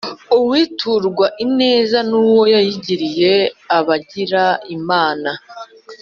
[0.35, 3.33] Uwiturwa ineza n’uwo yayigiriye
[3.77, 4.43] aba agira
[4.77, 5.29] Imana.